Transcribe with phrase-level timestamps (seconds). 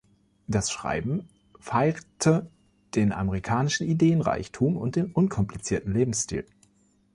[0.47, 1.27] Das Schreiben
[1.59, 2.49] feirte
[2.95, 6.47] den amerikanischen Ideenreichtum und den unkomplizierten Lebensstil.